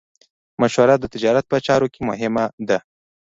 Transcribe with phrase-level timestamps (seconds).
[0.61, 2.79] مشوره د تجارت په چارو کې مهمه ده.